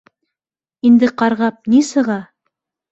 Инде 0.91 1.11
ҡарғап 1.23 1.71
ни 1.77 1.87
сыға? 1.93 2.21